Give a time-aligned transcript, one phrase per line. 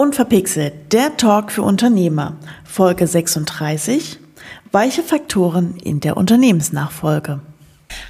[0.00, 4.18] Unverpixelt, der Talk für Unternehmer, Folge 36,
[4.72, 7.40] weiche Faktoren in der Unternehmensnachfolge.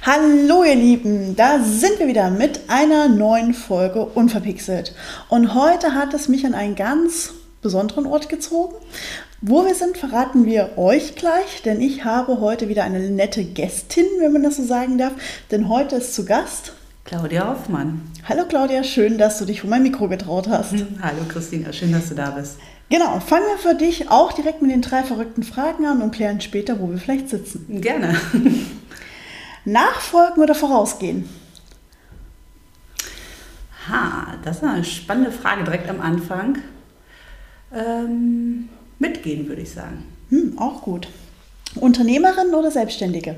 [0.01, 4.95] Hallo ihr Lieben, da sind wir wieder mit einer neuen Folge Unverpixelt.
[5.27, 8.75] Und heute hat es mich an einen ganz besonderen Ort gezogen.
[9.41, 14.05] Wo wir sind, verraten wir euch gleich, denn ich habe heute wieder eine nette Gästin,
[14.19, 15.11] wenn man das so sagen darf.
[15.51, 16.71] Denn heute ist zu Gast
[17.03, 18.01] Claudia Hoffmann.
[18.29, 20.73] Hallo Claudia, schön, dass du dich vor mein Mikro getraut hast.
[21.01, 22.57] Hallo Christina, schön, dass du da bist.
[22.89, 26.41] Genau, fangen wir für dich auch direkt mit den drei verrückten Fragen an und klären
[26.41, 27.81] später, wo wir vielleicht sitzen.
[27.81, 28.15] Gerne.
[29.65, 31.27] Nachfolgen oder vorausgehen?
[33.89, 36.59] Ha, das ist eine spannende Frage direkt am Anfang.
[37.73, 40.03] Ähm, mitgehen, würde ich sagen.
[40.29, 41.07] Hm, auch gut.
[41.75, 43.37] Unternehmerin oder Selbstständige?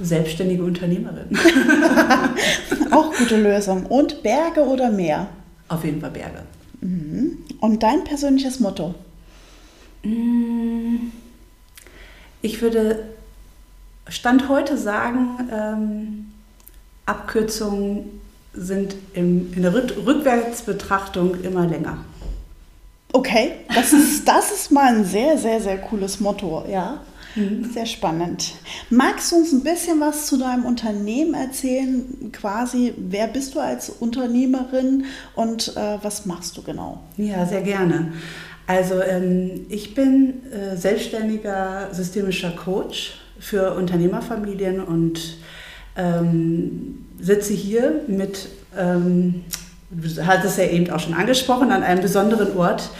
[0.00, 1.36] Selbstständige Unternehmerin.
[2.92, 3.86] auch gute Lösung.
[3.86, 5.28] Und Berge oder Meer?
[5.68, 6.42] Auf jeden Fall Berge.
[6.80, 7.38] Mhm.
[7.60, 8.94] Und dein persönliches Motto?
[10.04, 11.10] Mm,
[12.42, 13.04] ich würde
[14.08, 16.32] Stand heute sagen, ähm,
[17.04, 18.20] Abkürzungen
[18.54, 21.98] sind im, in der Rückwärtsbetrachtung immer länger.
[23.12, 27.00] Okay, das ist, das ist mal ein sehr, sehr, sehr cooles Motto, ja.
[27.34, 27.70] Mhm.
[27.72, 28.54] Sehr spannend.
[28.90, 32.30] Magst du uns ein bisschen was zu deinem Unternehmen erzählen?
[32.32, 37.00] Quasi, wer bist du als Unternehmerin und äh, was machst du genau?
[37.16, 38.12] Ja, sehr gerne.
[38.66, 45.38] Also ähm, ich bin äh, selbstständiger systemischer Coach für Unternehmerfamilien und
[45.96, 49.44] ähm, sitze hier mit, ähm,
[49.90, 52.90] du hast es ja eben auch schon angesprochen, an einem besonderen Ort,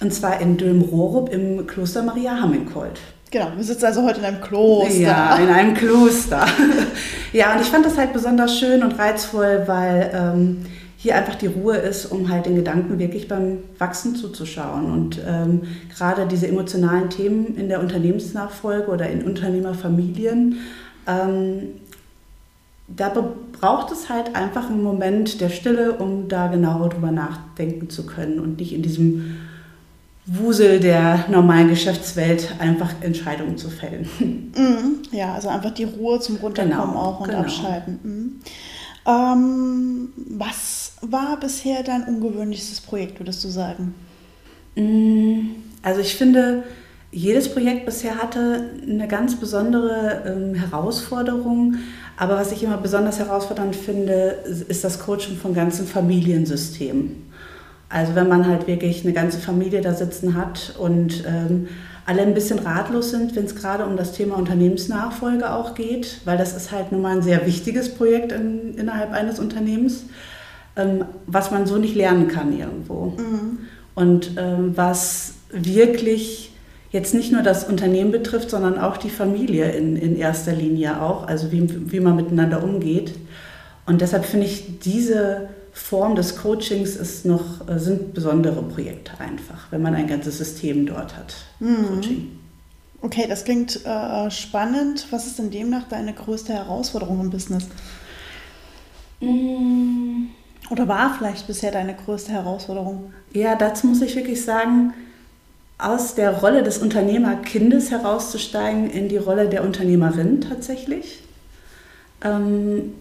[0.00, 3.00] und zwar in Dülm-Rohrup im Kloster Maria Hamminkold.
[3.30, 5.00] Genau, wir sitzen also heute in einem Kloster.
[5.00, 6.46] Ja, in einem Kloster.
[7.32, 11.46] ja, und ich fand das halt besonders schön und reizvoll, weil ähm, hier einfach die
[11.46, 14.90] Ruhe ist, um halt den Gedanken wirklich beim Wachsen zuzuschauen.
[14.90, 15.62] Und ähm,
[15.96, 20.56] gerade diese emotionalen Themen in der Unternehmensnachfolge oder in Unternehmerfamilien
[21.06, 21.68] ähm,
[22.96, 23.12] da
[23.60, 28.40] braucht es halt einfach einen Moment der Stille, um da genauer drüber nachdenken zu können
[28.40, 29.36] und nicht in diesem
[30.32, 34.08] Wusel der normalen Geschäftswelt einfach Entscheidungen zu fällen.
[34.50, 35.02] Mhm.
[35.12, 37.40] Ja, also einfach die Ruhe zum Runterkommen genau, auch und genau.
[37.40, 37.98] abschalten.
[38.02, 38.40] Mhm.
[39.06, 43.94] Ähm, was war bisher dein ungewöhnlichstes Projekt, würdest du sagen?
[44.76, 45.50] Mm,
[45.82, 46.64] also ich finde,
[47.12, 51.76] jedes Projekt bisher hatte eine ganz besondere ähm, Herausforderung.
[52.16, 54.36] Aber was ich immer besonders herausfordernd finde,
[54.68, 57.29] ist das Coaching von ganzen Familiensystemen.
[57.90, 61.68] Also wenn man halt wirklich eine ganze Familie da sitzen hat und ähm,
[62.06, 66.38] alle ein bisschen ratlos sind, wenn es gerade um das Thema Unternehmensnachfolge auch geht, weil
[66.38, 70.04] das ist halt nun mal ein sehr wichtiges Projekt in, innerhalb eines Unternehmens,
[70.76, 73.14] ähm, was man so nicht lernen kann irgendwo.
[73.16, 73.58] Mhm.
[73.96, 76.52] Und ähm, was wirklich
[76.92, 81.26] jetzt nicht nur das Unternehmen betrifft, sondern auch die Familie in, in erster Linie auch,
[81.26, 83.14] also wie, wie man miteinander umgeht.
[83.86, 85.48] Und deshalb finde ich, diese
[85.80, 90.86] Form des Coachings ist noch, äh, sind besondere Projekte einfach, wenn man ein ganzes System
[90.86, 91.34] dort hat.
[91.58, 91.86] Mhm.
[91.86, 92.38] Coaching.
[93.02, 95.06] Okay, das klingt äh, spannend.
[95.10, 97.66] Was ist denn demnach deine größte Herausforderung im Business?
[99.20, 100.28] Mhm.
[100.70, 103.12] Oder war vielleicht bisher deine größte Herausforderung?
[103.32, 104.92] Ja, dazu muss ich wirklich sagen,
[105.78, 111.22] aus der Rolle des Unternehmerkindes herauszusteigen in die Rolle der Unternehmerin tatsächlich.
[112.22, 112.92] Ähm,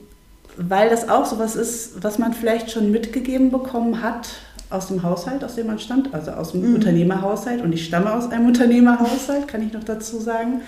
[0.62, 4.30] weil das auch so was ist, was man vielleicht schon mitgegeben bekommen hat
[4.70, 6.76] aus dem Haushalt, aus dem man stammt, also aus dem mhm.
[6.76, 7.62] Unternehmerhaushalt.
[7.62, 10.62] Und ich stamme aus einem Unternehmerhaushalt, kann ich noch dazu sagen.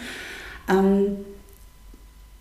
[0.70, 1.18] Ähm,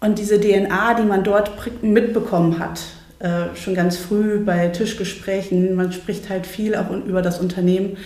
[0.00, 1.50] und diese DNA, die man dort
[1.83, 2.81] mitbekommen hat,
[3.19, 7.99] äh, schon ganz früh bei Tischgesprächen, man spricht halt viel auch über das Unternehmen,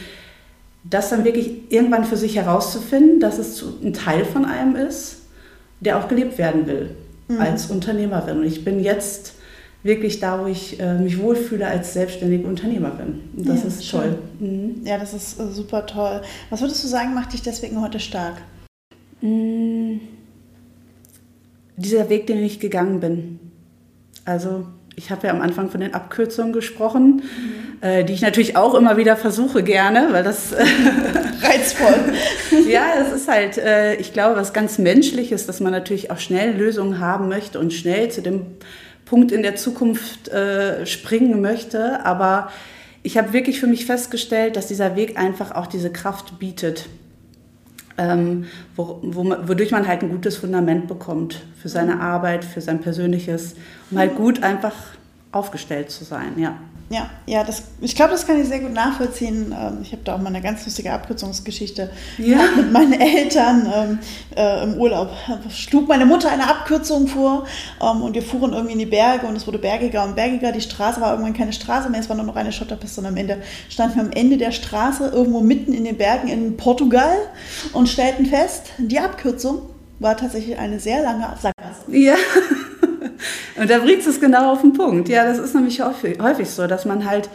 [0.83, 5.19] das dann wirklich irgendwann für sich herauszufinden, dass es ein Teil von einem ist,
[5.81, 6.97] der auch gelebt werden will
[7.29, 7.41] mhm.
[7.41, 8.39] als Unternehmerin.
[8.39, 9.34] Und ich bin jetzt
[9.85, 13.21] wirklich da, wo ich äh, mich wohlfühle als selbstständige Unternehmerin.
[13.35, 14.19] Das ja, ist toll.
[14.41, 14.81] Mhm.
[14.85, 16.23] Ja, das ist äh, super toll.
[16.51, 18.39] Was würdest du sagen, macht dich deswegen heute stark?
[19.21, 20.01] Mhm.
[21.77, 23.39] Dieser Weg, den ich gegangen bin.
[24.25, 24.67] Also
[24.97, 27.87] ich habe ja am Anfang von den Abkürzungen gesprochen, mhm.
[27.87, 30.55] äh, die ich natürlich auch immer wieder versuche gerne, weil das
[31.43, 32.15] reizvoll.
[32.71, 36.57] ja, es ist halt, äh, ich glaube, was ganz Menschliches, dass man natürlich auch schnell
[36.57, 38.47] Lösungen haben möchte und schnell zu dem
[39.05, 42.05] Punkt in der Zukunft äh, springen möchte.
[42.05, 42.51] Aber
[43.03, 46.89] ich habe wirklich für mich festgestellt, dass dieser Weg einfach auch diese Kraft bietet.
[47.97, 52.81] Ähm, wo, wo, wodurch man halt ein gutes Fundament bekommt für seine Arbeit, für sein
[52.81, 53.55] Persönliches,
[53.91, 54.75] um halt gut einfach
[55.31, 56.59] aufgestellt zu sein, ja.
[56.91, 59.55] Ja, ja, das, ich glaube, das kann ich sehr gut nachvollziehen.
[59.59, 62.39] Ähm, ich habe da auch mal eine ganz lustige Abkürzungsgeschichte ja.
[62.57, 63.99] mit meinen Eltern ähm,
[64.37, 65.11] äh, im Urlaub.
[65.51, 67.47] Schlug meine Mutter eine Abkürzung vor
[67.81, 70.53] ähm, und wir fuhren irgendwie in die Berge und es wurde bergiger und bergiger.
[70.53, 73.17] Die Straße war irgendwann keine Straße mehr, es war nur noch eine Schotterpiste und am
[73.17, 73.39] Ende
[73.71, 77.17] standen wir am Ende der Straße irgendwo mitten in den Bergen in Portugal
[77.73, 79.63] und stellten fest, die Abkürzung
[80.01, 81.83] war tatsächlich eine sehr lange Sackgasse.
[81.89, 82.15] Ja.
[83.65, 85.09] Und da bringt es genau auf den Punkt.
[85.09, 87.31] Ja, das ist nämlich häufig, häufig so, dass man halt,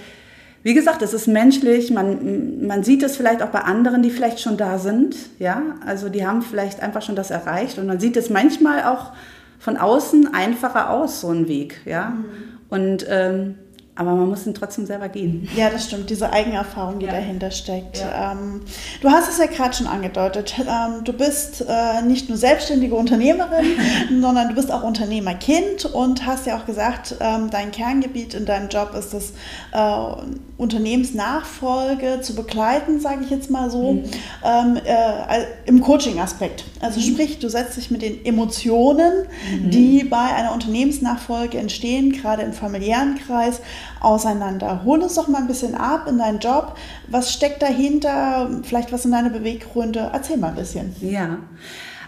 [0.62, 4.40] wie gesagt, es ist menschlich, man, man sieht es vielleicht auch bei anderen, die vielleicht
[4.40, 5.16] schon da sind.
[5.40, 9.12] Ja, also die haben vielleicht einfach schon das erreicht und man sieht es manchmal auch
[9.58, 11.82] von außen einfacher aus, so ein Weg.
[11.86, 12.26] Ja, mhm.
[12.70, 13.56] und ähm,
[14.00, 15.50] aber man muss ihn trotzdem selber gehen.
[15.58, 17.12] Ja, das stimmt, diese Eigenerfahrung, die ja.
[17.12, 18.00] dahinter steckt.
[18.00, 18.32] Ja.
[18.32, 18.62] Ähm,
[19.02, 20.56] du hast es ja gerade schon angedeutet.
[20.58, 23.66] Ähm, du bist äh, nicht nur selbstständige Unternehmerin,
[24.22, 28.70] sondern du bist auch Unternehmerkind und hast ja auch gesagt, ähm, dein Kerngebiet in deinem
[28.70, 29.34] Job ist es,
[29.74, 30.16] äh,
[30.60, 34.04] Unternehmensnachfolge zu begleiten, sage ich jetzt mal so, mhm.
[34.44, 36.66] Ähm, äh, im Coaching-Aspekt.
[36.82, 37.14] Also mhm.
[37.14, 39.72] sprich, du setzt dich mit den Emotionen, mhm.
[39.72, 43.62] die bei einer Unternehmensnachfolge entstehen, gerade im familiären Kreis,
[44.02, 44.82] auseinander.
[44.86, 46.76] Hol uns doch mal ein bisschen ab in deinen Job.
[47.08, 48.50] Was steckt dahinter?
[48.64, 50.10] Vielleicht was sind deine Beweggründe?
[50.14, 50.96] Erzähl mal ein bisschen.
[51.02, 51.38] Ja,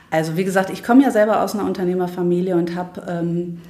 [0.10, 3.62] also wie gesagt, ich komme ja selber aus einer Unternehmerfamilie und habe ähm,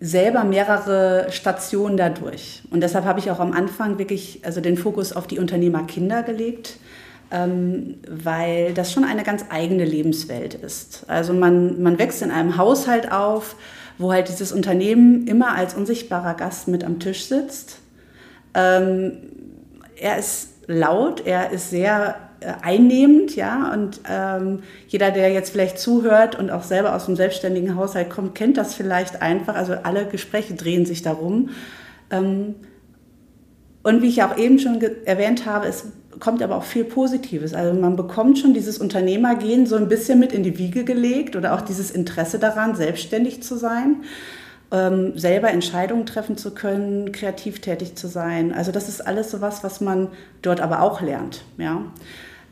[0.00, 2.62] selber mehrere Stationen dadurch.
[2.70, 6.78] Und deshalb habe ich auch am Anfang wirklich also den Fokus auf die Unternehmerkinder gelegt.
[7.34, 11.04] Ähm, weil das schon eine ganz eigene Lebenswelt ist.
[11.08, 13.56] Also man, man wächst in einem Haushalt auf,
[13.98, 17.78] wo halt dieses Unternehmen immer als unsichtbarer Gast mit am Tisch sitzt.
[18.54, 19.18] Ähm,
[19.96, 25.78] er ist laut, er ist sehr äh, einnehmend, ja, und ähm, jeder, der jetzt vielleicht
[25.78, 29.54] zuhört und auch selber aus dem selbstständigen Haushalt kommt, kennt das vielleicht einfach.
[29.54, 31.50] Also alle Gespräche drehen sich darum.
[32.10, 32.56] Ähm,
[33.82, 35.86] und wie ich auch eben schon erwähnt habe, es
[36.22, 37.52] kommt aber auch viel Positives.
[37.52, 41.52] Also man bekommt schon dieses Unternehmergehen so ein bisschen mit in die Wiege gelegt oder
[41.52, 44.04] auch dieses Interesse daran, selbstständig zu sein,
[44.70, 48.54] ähm, selber Entscheidungen treffen zu können, kreativ tätig zu sein.
[48.54, 50.10] Also das ist alles so was, was man
[50.42, 51.42] dort aber auch lernt.
[51.58, 51.86] Ja.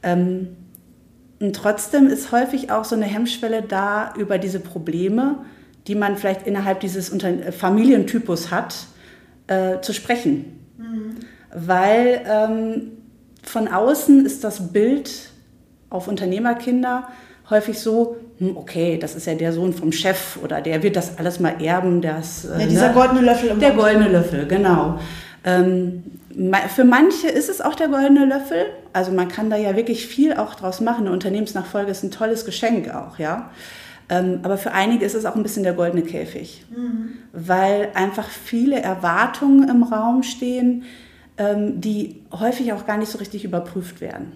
[0.03, 0.49] Ähm,
[1.39, 5.45] und trotzdem ist häufig auch so eine Hemmschwelle da über diese Probleme,
[5.87, 8.75] die man vielleicht innerhalb dieses Unter Familientypus hat,
[9.47, 10.59] äh, zu sprechen.
[10.77, 11.15] Mhm.
[11.55, 12.91] Weil ähm,
[13.43, 15.31] von außen ist das Bild
[15.89, 17.09] auf Unternehmerkinder
[17.51, 21.19] häufig so, hm, okay, das ist ja der Sohn vom Chef oder der wird das
[21.19, 22.01] alles mal erben.
[22.01, 22.95] Das, äh, ja, dieser ne?
[22.95, 23.51] goldene Löffel.
[23.51, 23.81] Im der Mund.
[23.81, 24.99] goldene Löffel, genau.
[25.45, 26.05] Ähm,
[26.75, 28.67] für manche ist es auch der goldene Löffel.
[28.93, 31.07] Also man kann da ja wirklich viel auch draus machen.
[31.07, 33.51] Eine Unternehmensnachfolge ist ein tolles Geschenk auch, ja.
[34.09, 37.13] Ähm, aber für einige ist es auch ein bisschen der goldene Käfig, mhm.
[37.33, 40.85] weil einfach viele Erwartungen im Raum stehen,
[41.41, 44.33] die häufig auch gar nicht so richtig überprüft werden.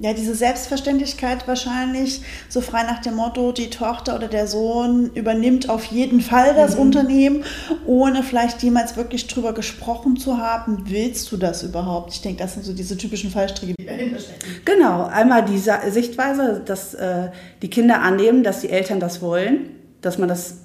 [0.00, 5.68] Ja, diese Selbstverständlichkeit wahrscheinlich, so frei nach dem Motto, die Tochter oder der Sohn übernimmt
[5.68, 6.82] auf jeden Fall das mhm.
[6.82, 7.44] Unternehmen,
[7.84, 12.12] ohne vielleicht jemals wirklich drüber gesprochen zu haben, willst du das überhaupt?
[12.12, 14.38] Ich denke, das sind so diese typischen Fallstricke, die dahinter stecken.
[14.64, 17.30] Genau, einmal diese Sichtweise, dass äh,
[17.62, 20.58] die Kinder annehmen, dass die Eltern das wollen, dass man das,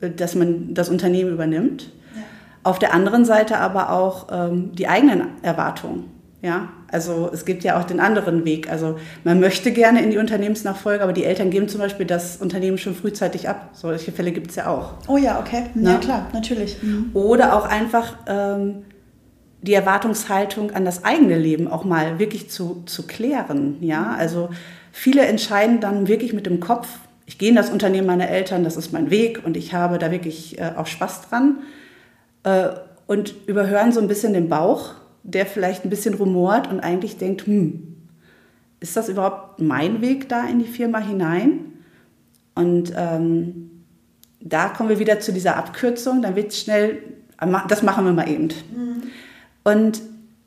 [0.00, 1.90] äh, dass man das Unternehmen übernimmt.
[2.64, 6.10] Auf der anderen Seite aber auch ähm, die eigenen Erwartungen.
[6.40, 8.70] Ja, also es gibt ja auch den anderen Weg.
[8.70, 12.76] Also man möchte gerne in die Unternehmensnachfolge, aber die Eltern geben zum Beispiel das Unternehmen
[12.76, 13.70] schon frühzeitig ab.
[13.72, 14.94] Solche Fälle gibt es ja auch.
[15.08, 15.64] Oh ja, okay.
[15.74, 16.82] Ja, ja klar, natürlich.
[16.82, 17.10] Mhm.
[17.14, 18.84] Oder auch einfach ähm,
[19.62, 23.76] die Erwartungshaltung an das eigene Leben auch mal wirklich zu, zu klären.
[23.80, 24.50] Ja, also
[24.92, 26.88] viele entscheiden dann wirklich mit dem Kopf,
[27.24, 30.10] ich gehe in das Unternehmen meiner Eltern, das ist mein Weg und ich habe da
[30.10, 31.56] wirklich äh, auch Spaß dran
[32.44, 32.70] äh,
[33.06, 37.46] und überhören so ein bisschen den Bauch, der vielleicht ein bisschen rumort und eigentlich denkt,
[37.46, 37.96] hm,
[38.80, 41.72] ist das überhaupt mein Weg da in die Firma hinein?
[42.54, 43.84] Und ähm,
[44.40, 47.02] da kommen wir wieder zu dieser Abkürzung, dann wird es schnell,
[47.68, 48.48] das machen wir mal eben.
[48.48, 49.02] Mhm.
[49.64, 50.02] Und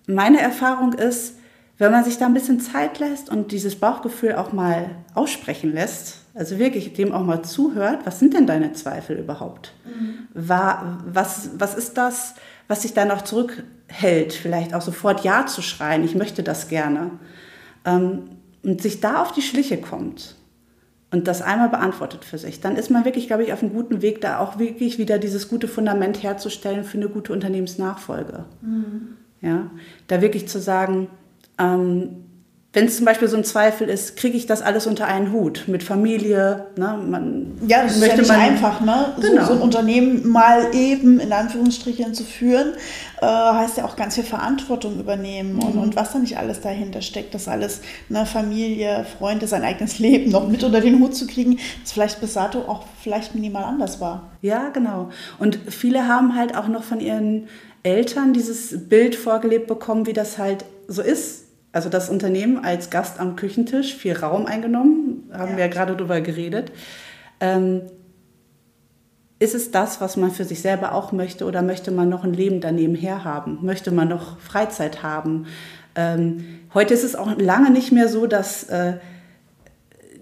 [0.08, 1.38] meine Erfahrung ist,
[1.80, 6.22] wenn man sich da ein bisschen Zeit lässt und dieses Bauchgefühl auch mal aussprechen lässt,
[6.38, 9.74] also wirklich dem auch mal zuhört, was sind denn deine Zweifel überhaupt?
[9.86, 10.28] Mhm.
[10.34, 12.36] War, was, was ist das,
[12.68, 17.12] was dich da noch zurückhält, vielleicht auch sofort Ja zu schreien, ich möchte das gerne.
[17.86, 18.30] Ähm,
[18.64, 20.36] und sich da auf die Schliche kommt
[21.10, 24.02] und das einmal beantwortet für sich, dann ist man wirklich, glaube ich, auf einem guten
[24.02, 28.46] Weg, da auch wirklich wieder dieses gute Fundament herzustellen für eine gute Unternehmensnachfolge.
[28.62, 29.16] Mhm.
[29.42, 29.72] Ja,
[30.08, 31.08] da wirklich zu sagen,
[31.58, 32.27] ähm,
[32.78, 35.64] wenn es zum Beispiel so ein Zweifel ist, kriege ich das alles unter einen Hut
[35.66, 36.68] mit Familie?
[36.76, 37.00] Ne?
[37.10, 39.16] Man ja, das möchte ist ja nicht einfach, ne?
[39.20, 39.42] Genau.
[39.42, 42.74] So, so, ein Unternehmen mal eben in Anführungsstrichen zu führen,
[43.20, 45.64] äh, heißt ja auch ganz viel Verantwortung übernehmen mhm.
[45.64, 49.98] und, und was da nicht alles dahinter steckt, das alles, ne, Familie, Freunde, sein eigenes
[50.00, 53.64] Leben noch mit unter den Hut zu kriegen, das vielleicht bis dato auch vielleicht minimal
[53.64, 54.30] anders war.
[54.44, 55.10] Ja, genau.
[55.40, 57.48] Und viele haben halt auch noch von ihren
[57.82, 63.20] Eltern dieses Bild vorgelebt bekommen, wie das halt so ist also das Unternehmen als Gast
[63.20, 65.58] am Küchentisch, viel Raum eingenommen, haben ja.
[65.58, 66.72] wir ja gerade drüber geredet.
[67.40, 67.82] Ähm,
[69.40, 72.34] ist es das, was man für sich selber auch möchte oder möchte man noch ein
[72.34, 73.60] Leben daneben her haben?
[73.62, 75.46] Möchte man noch Freizeit haben?
[75.96, 76.44] Ähm,
[76.74, 78.94] heute ist es auch lange nicht mehr so, dass äh,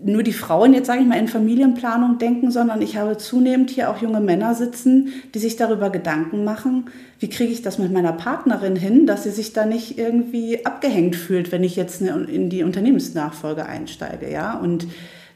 [0.03, 3.89] nur die Frauen jetzt, sage ich mal, in Familienplanung denken, sondern ich habe zunehmend hier
[3.89, 6.85] auch junge Männer sitzen, die sich darüber Gedanken machen,
[7.19, 11.15] wie kriege ich das mit meiner Partnerin hin, dass sie sich da nicht irgendwie abgehängt
[11.15, 14.87] fühlt, wenn ich jetzt in die Unternehmensnachfolge einsteige, ja, und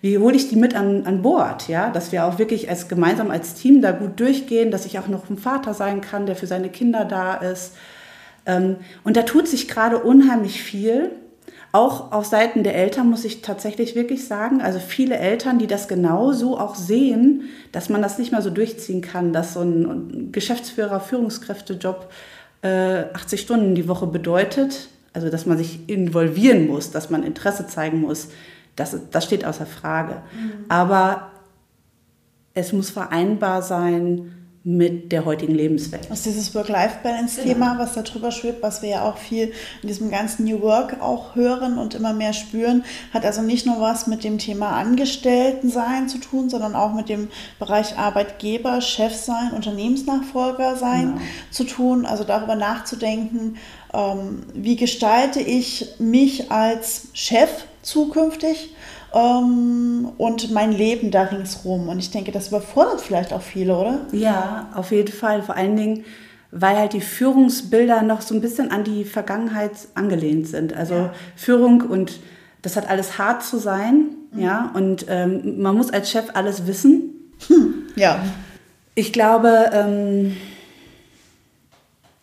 [0.01, 3.31] wie hole ich die mit an, an Bord, ja, dass wir auch wirklich als gemeinsam
[3.31, 6.47] als Team da gut durchgehen, dass ich auch noch ein Vater sein kann, der für
[6.47, 7.75] seine Kinder da ist.
[8.45, 11.11] Ähm, und da tut sich gerade unheimlich viel.
[11.71, 15.87] Auch auf Seiten der Eltern muss ich tatsächlich wirklich sagen, also viele Eltern, die das
[15.87, 20.99] genauso auch sehen, dass man das nicht mehr so durchziehen kann, dass so ein Geschäftsführer,
[20.99, 22.09] Führungskräftejob
[22.63, 27.67] äh, 80 Stunden die Woche bedeutet, also dass man sich involvieren muss, dass man Interesse
[27.67, 28.29] zeigen muss,
[28.75, 30.23] das, das steht außer Frage.
[30.33, 30.65] Mhm.
[30.69, 31.31] Aber
[32.55, 34.38] es muss vereinbar sein,
[34.69, 36.07] mit der heutigen Lebenswelt.
[36.11, 37.83] Das ist dieses Work-Life-Balance-Thema, genau.
[37.83, 41.35] was da drüber schwebt, was wir ja auch viel in diesem ganzen New Work auch
[41.35, 46.19] hören und immer mehr spüren, hat also nicht nur was mit dem Thema Angestelltensein zu
[46.19, 51.21] tun, sondern auch mit dem Bereich Arbeitgeber, Chef sein, Unternehmensnachfolger sein genau.
[51.49, 52.05] zu tun.
[52.05, 53.55] Also darüber nachzudenken,
[53.93, 57.49] ähm, wie gestalte ich mich als Chef
[57.81, 58.75] zukünftig
[59.13, 61.89] ähm, und mein Leben da ringsrum.
[61.89, 63.99] Und ich denke, das überfordert vielleicht auch viele, oder?
[64.11, 65.41] Ja, auf jeden Fall.
[65.41, 66.05] Vor allen Dingen,
[66.51, 70.73] weil halt die Führungsbilder noch so ein bisschen an die Vergangenheit angelehnt sind.
[70.75, 71.13] Also ja.
[71.35, 72.19] Führung und
[72.61, 74.41] das hat alles hart zu sein, mhm.
[74.41, 77.31] ja, und ähm, man muss als Chef alles wissen.
[77.47, 77.73] Hm.
[77.95, 78.19] Ja.
[78.95, 80.35] Ich glaube, ähm,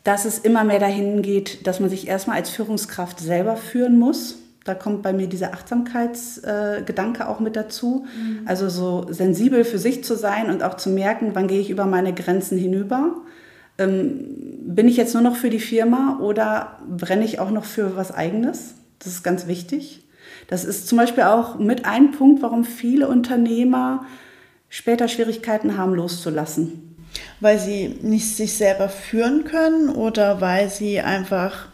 [0.06, 4.38] dass es immer mehr dahin geht, dass man sich erstmal als Führungskraft selber führen muss.
[4.62, 8.06] Da kommt bei mir dieser Achtsamkeitsgedanke äh, auch mit dazu.
[8.16, 8.42] Mhm.
[8.46, 11.86] Also so sensibel für sich zu sein und auch zu merken, wann gehe ich über
[11.86, 13.16] meine Grenzen hinüber.
[13.78, 14.26] Ähm,
[14.62, 18.14] bin ich jetzt nur noch für die Firma oder brenne ich auch noch für was
[18.14, 18.75] eigenes?
[19.00, 20.04] Das ist ganz wichtig.
[20.46, 24.06] Das ist zum Beispiel auch mit ein Punkt, warum viele Unternehmer
[24.68, 26.95] später Schwierigkeiten haben, loszulassen.
[27.40, 31.68] Weil sie nicht sich selber führen können oder weil sie einfach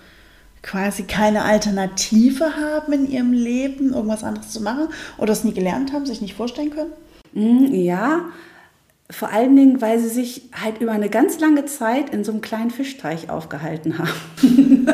[0.63, 5.93] quasi keine Alternative haben in ihrem Leben, irgendwas anderes zu machen oder es nie gelernt
[5.93, 6.93] haben, sich nicht vorstellen können?
[7.33, 8.21] Mm, ja,
[9.13, 12.41] vor allen Dingen, weil sie sich halt über eine ganz lange Zeit in so einem
[12.41, 14.11] kleinen Fischteich aufgehalten haben.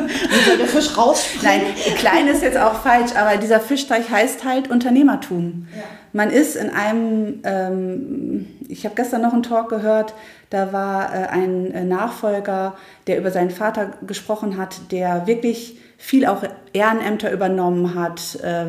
[0.45, 1.23] Soll der Fisch raus?
[1.41, 1.61] Nein,
[1.97, 5.67] klein ist jetzt auch falsch, aber dieser Fischteich heißt halt Unternehmertum.
[5.75, 5.83] Ja.
[6.13, 10.13] Man ist in einem, ähm, ich habe gestern noch einen Talk gehört,
[10.49, 12.75] da war äh, ein äh, Nachfolger,
[13.07, 18.65] der über seinen Vater gesprochen hat, der wirklich viel auch Ehrenämter übernommen hat, äh,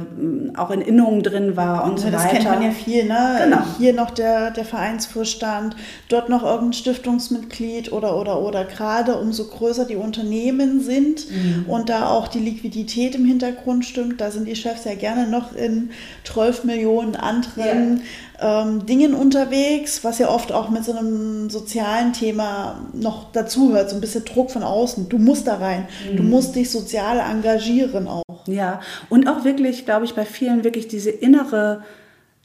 [0.56, 2.34] auch in Innungen drin war und, und so das weiter.
[2.34, 3.40] Das kennt man ja viel, ne?
[3.44, 3.62] Genau.
[3.78, 5.76] Hier noch der, der Vereinsvorstand,
[6.08, 8.64] dort noch irgendein Stiftungsmitglied oder, oder, oder.
[8.64, 11.64] Gerade umso größer die Unternehmen sind mhm.
[11.68, 15.54] und da auch die Liquidität im Hintergrund stimmt, da sind die Chefs ja gerne noch
[15.54, 15.90] in
[16.24, 18.02] 12 Millionen anderen ja
[18.40, 23.96] ähm, Dingen unterwegs, was ja oft auch mit so einem sozialen Thema noch dazuhört, so
[23.96, 25.08] ein bisschen Druck von außen.
[25.08, 26.16] Du musst da rein, mhm.
[26.16, 28.46] du musst dich sozial engagieren auch.
[28.46, 31.82] Ja, und auch wirklich, glaube ich, bei vielen wirklich diese innere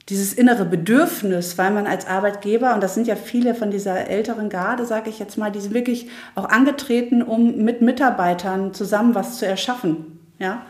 [0.10, 4.50] dieses innere Bedürfnis, weil man als Arbeitgeber, und das sind ja viele von dieser älteren
[4.50, 9.40] Garde, sage ich jetzt mal, die sind wirklich auch angetreten, um mit Mitarbeitern zusammen was
[9.40, 10.20] zu erschaffen.
[10.38, 10.62] Ja?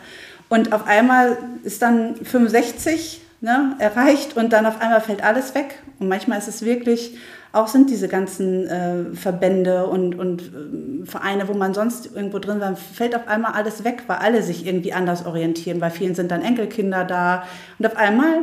[0.48, 5.82] Und auf einmal ist dann 65 ne, erreicht und dann auf einmal fällt alles weg.
[6.00, 7.18] Und manchmal ist es wirklich,
[7.56, 12.60] auch sind diese ganzen äh, Verbände und, und äh, Vereine, wo man sonst irgendwo drin
[12.60, 15.80] war, fällt auf einmal alles weg, weil alle sich irgendwie anders orientieren.
[15.80, 17.44] Bei vielen sind dann Enkelkinder da
[17.80, 18.40] und auf einmal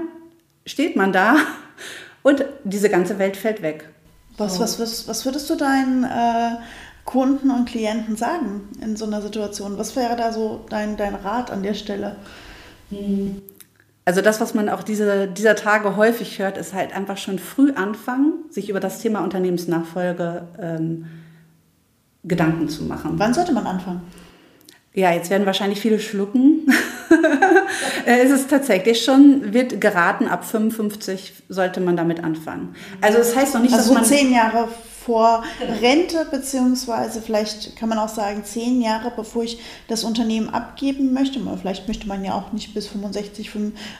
[0.64, 1.36] steht man da
[2.22, 3.88] und diese ganze Welt fällt weg.
[4.38, 6.56] Was, was, was, was würdest du deinen äh,
[7.04, 9.76] Kunden und Klienten sagen in so einer Situation?
[9.76, 12.16] Was wäre da so dein, dein Rat an der Stelle?
[12.88, 13.42] Hm.
[14.04, 17.72] Also das, was man auch diese, dieser Tage häufig hört, ist halt einfach schon früh
[17.72, 21.06] anfangen, sich über das Thema Unternehmensnachfolge ähm,
[22.24, 23.12] Gedanken zu machen.
[23.14, 24.02] Wann sollte man anfangen?
[24.94, 26.66] Ja, jetzt werden wahrscheinlich viele schlucken.
[28.06, 32.74] Äh, es ist tatsächlich schon, wird geraten, ab 55 sollte man damit anfangen.
[33.00, 34.18] Also das heißt noch nicht, also dass so man...
[34.18, 34.68] zehn Jahre
[35.04, 35.42] vor
[35.80, 41.40] Rente, beziehungsweise vielleicht kann man auch sagen, zehn Jahre bevor ich das Unternehmen abgeben möchte.
[41.60, 43.50] Vielleicht möchte man ja auch nicht bis 65,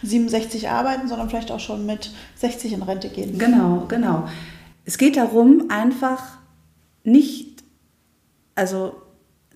[0.02, 3.38] 67 arbeiten, sondern vielleicht auch schon mit 60 in Rente gehen.
[3.38, 4.28] Genau, genau.
[4.84, 6.38] Es geht darum, einfach
[7.04, 7.62] nicht,
[8.54, 8.94] also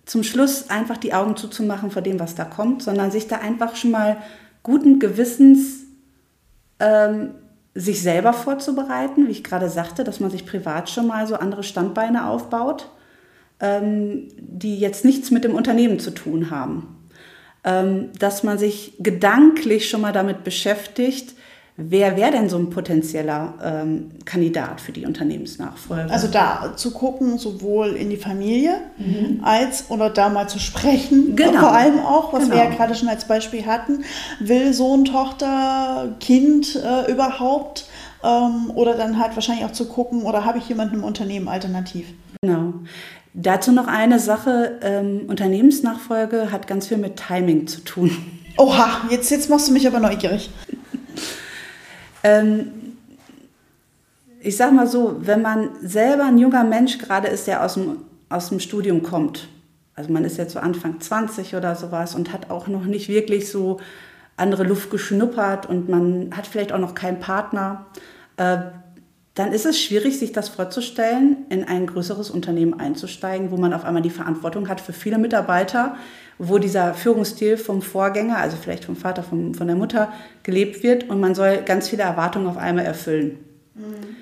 [0.04, 3.76] zum Schluss einfach die Augen zuzumachen vor dem, was da kommt, sondern sich da einfach
[3.76, 4.18] schon mal
[4.62, 5.84] guten Gewissens
[6.78, 7.34] ähm,
[7.76, 11.62] sich selber vorzubereiten, wie ich gerade sagte, dass man sich privat schon mal so andere
[11.62, 12.90] Standbeine aufbaut,
[13.60, 17.08] ähm, die jetzt nichts mit dem Unternehmen zu tun haben.
[17.64, 21.34] Ähm, dass man sich gedanklich schon mal damit beschäftigt,
[21.76, 26.10] wer wäre denn so ein potenzieller ähm, Kandidat für die Unternehmensnachfolge?
[26.10, 29.40] Also da zu gucken, sowohl in die Familie mhm.
[29.42, 31.36] als oder da mal zu sprechen.
[31.36, 31.60] Genau.
[31.60, 32.56] Vor allem auch, was genau.
[32.56, 34.04] wir ja gerade schon als Beispiel hatten,
[34.40, 37.86] will Sohn, Tochter, Kind äh, überhaupt?
[38.24, 42.06] Ähm, oder dann halt wahrscheinlich auch zu gucken, oder habe ich jemanden im Unternehmen alternativ?
[42.42, 42.74] Genau.
[43.34, 48.10] Dazu noch eine Sache, ähm, Unternehmensnachfolge hat ganz viel mit Timing zu tun.
[48.58, 50.48] Oha, jetzt, jetzt machst du mich aber neugierig.
[52.26, 52.72] Ähm,
[54.40, 57.98] ich sag mal so, wenn man selber ein junger Mensch gerade ist, der aus dem,
[58.28, 59.48] aus dem Studium kommt,
[59.94, 63.48] also man ist jetzt so Anfang 20 oder sowas und hat auch noch nicht wirklich
[63.48, 63.78] so
[64.36, 67.86] andere Luft geschnuppert und man hat vielleicht auch noch keinen Partner,
[68.36, 68.58] äh,
[69.36, 73.84] dann ist es schwierig, sich das vorzustellen, in ein größeres Unternehmen einzusteigen, wo man auf
[73.84, 75.96] einmal die Verantwortung hat für viele Mitarbeiter,
[76.38, 80.10] wo dieser Führungsstil vom Vorgänger, also vielleicht vom Vater, vom, von der Mutter,
[80.42, 83.38] gelebt wird und man soll ganz viele Erwartungen auf einmal erfüllen.
[83.74, 84.16] Mhm.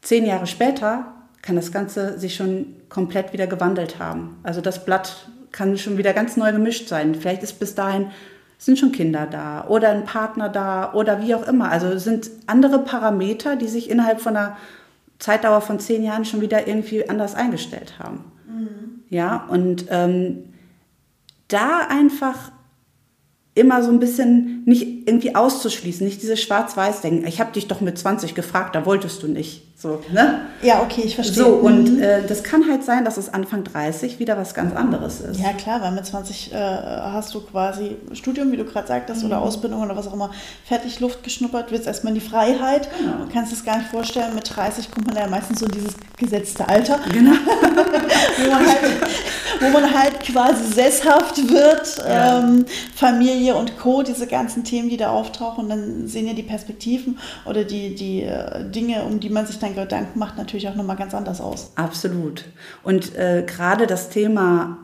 [0.00, 4.38] Zehn Jahre später kann das Ganze sich schon komplett wieder gewandelt haben.
[4.44, 7.16] Also das Blatt kann schon wieder ganz neu gemischt sein.
[7.16, 8.12] Vielleicht ist bis dahin
[8.62, 11.68] sind schon Kinder da oder ein Partner da oder wie auch immer.
[11.68, 14.56] Also sind andere Parameter, die sich innerhalb von einer
[15.18, 18.24] Zeitdauer von zehn Jahren schon wieder irgendwie anders eingestellt haben.
[18.46, 19.02] Mhm.
[19.10, 20.44] Ja, und ähm,
[21.48, 22.52] da einfach
[23.54, 27.26] immer so ein bisschen nicht irgendwie auszuschließen, nicht dieses Schwarz-Weiß-Denken.
[27.26, 29.62] Ich habe dich doch mit 20 gefragt, da wolltest du nicht.
[29.76, 30.42] So, ne?
[30.62, 31.42] Ja, okay, ich verstehe.
[31.42, 32.02] So, und mhm.
[32.02, 35.40] äh, das kann halt sein, dass es Anfang 30 wieder was ganz anderes ist.
[35.40, 39.26] Ja, klar, weil mit 20 äh, hast du quasi Studium, wie du gerade sagtest, mhm.
[39.26, 40.30] oder Ausbildung oder was auch immer,
[40.64, 42.88] fertig Luft geschnuppert, willst erstmal in die Freiheit.
[42.96, 43.24] Genau.
[43.24, 45.94] Du kannst es gar nicht vorstellen, mit 30 kommt man ja meistens so in dieses
[46.22, 47.00] gesetzte Alter.
[47.12, 47.32] Genau.
[48.38, 48.80] wo, man halt,
[49.60, 52.38] wo man halt quasi sesshaft wird, ja.
[52.38, 57.18] ähm, Familie und Co., diese ganzen Themen, die da auftauchen, dann sehen ja die Perspektiven
[57.44, 60.96] oder die, die äh, Dinge, um die man sich dann Gedanken macht natürlich auch nochmal
[60.96, 61.72] ganz anders aus.
[61.76, 62.44] Absolut.
[62.82, 64.78] Und äh, gerade das Thema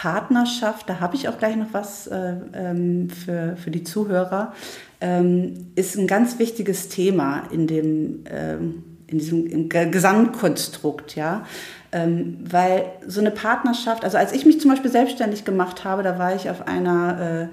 [0.00, 4.52] Partnerschaft, da habe ich auch gleich noch was äh, ähm, für, für die Zuhörer,
[5.00, 11.44] ähm, ist ein ganz wichtiges Thema in, dem, ähm, in diesem Gesamtkonstrukt, ja.
[11.90, 16.18] Ähm, weil so eine Partnerschaft, also als ich mich zum Beispiel selbstständig gemacht habe, da
[16.18, 17.48] war ich auf einer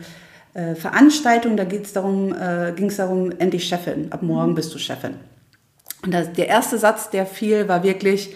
[0.54, 4.56] äh, äh Veranstaltung, da darum, äh, ging es darum, endlich Chefin, ab morgen mhm.
[4.56, 5.16] bist du Chefin.
[6.04, 8.36] Und das, der erste Satz, der fiel, war wirklich,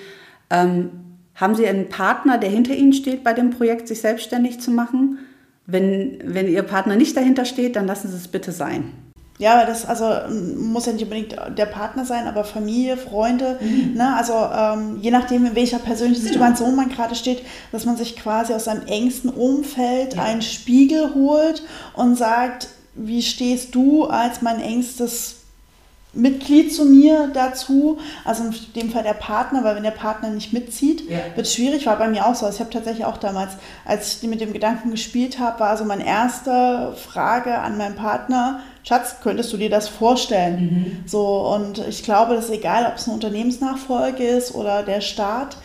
[0.49, 0.89] ähm,
[1.35, 5.19] haben Sie einen Partner, der hinter Ihnen steht bei dem Projekt, sich selbstständig zu machen?
[5.65, 8.91] Wenn, wenn Ihr Partner nicht dahinter steht, dann lassen Sie es bitte sein.
[9.39, 10.11] Ja, weil das also
[10.57, 13.93] muss ja nicht unbedingt der Partner sein, aber Familie, Freunde, mhm.
[13.95, 14.13] ne?
[14.13, 16.33] also ähm, je nachdem, in welcher persönlichen genau.
[16.33, 20.23] Situation man gerade steht, dass man sich quasi aus seinem engsten Umfeld ja.
[20.23, 25.37] einen Spiegel holt und sagt, wie stehst du als mein engstes
[26.11, 30.53] Mitglied zu mir dazu, also in dem Fall der Partner, weil wenn der Partner nicht
[30.53, 31.19] mitzieht, ja.
[31.35, 32.45] wird es schwierig, war bei mir auch so.
[32.45, 33.53] Also ich habe tatsächlich auch damals,
[33.85, 38.61] als ich mit dem Gedanken gespielt habe, war also meine erste Frage an meinen Partner,
[38.83, 40.61] Schatz, könntest du dir das vorstellen?
[40.61, 41.03] Mhm.
[41.05, 45.57] So, und ich glaube, das ist egal, ob es eine Unternehmensnachfolge ist oder der Staat.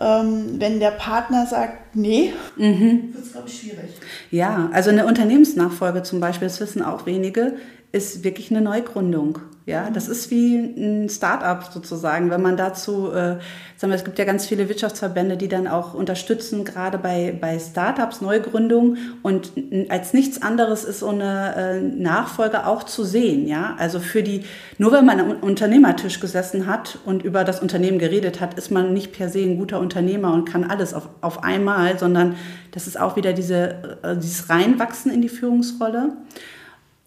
[0.00, 3.12] Ähm, wenn der Partner sagt, nee, mhm.
[3.12, 3.90] wird es, glaube ich, schwierig.
[4.30, 7.54] Ja, also eine Unternehmensnachfolge zum Beispiel, das wissen auch wenige,
[7.92, 9.38] ist wirklich eine Neugründung.
[9.66, 13.36] Ja, das ist wie ein Start-up sozusagen, wenn man dazu, äh,
[13.76, 17.56] sagen wir, es gibt ja ganz viele Wirtschaftsverbände, die dann auch unterstützen, gerade bei, bei
[17.58, 18.96] Start-ups, Neugründung.
[19.22, 19.52] Und
[19.88, 23.46] als nichts anderes ist so eine äh, Nachfolge auch zu sehen.
[23.46, 24.44] Ja, also für die,
[24.78, 28.92] nur wenn man am Unternehmertisch gesessen hat und über das Unternehmen geredet hat, ist man
[28.92, 32.36] nicht per se ein guter Unternehmer und kann alles auf, auf einmal, sondern
[32.72, 36.12] das ist auch wieder diese, äh, dieses Reinwachsen in die Führungsrolle.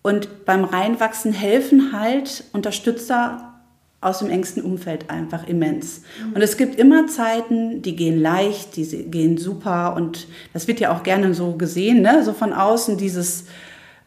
[0.02, 3.54] Und beim Reinwachsen helfen halt Unterstützer
[4.02, 6.02] aus dem engsten Umfeld einfach immens.
[6.34, 10.94] Und es gibt immer Zeiten, die gehen leicht, die gehen super und das wird ja
[10.94, 12.22] auch gerne so gesehen, ne?
[12.24, 13.46] so von außen dieses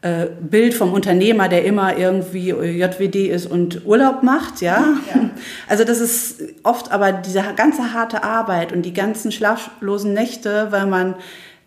[0.06, 4.94] äh, Bild vom Unternehmer, der immer irgendwie JWD ist und Urlaub macht, ja?
[5.12, 5.30] ja.
[5.68, 10.86] Also das ist oft aber diese ganze harte Arbeit und die ganzen schlaflosen Nächte, weil
[10.86, 11.16] man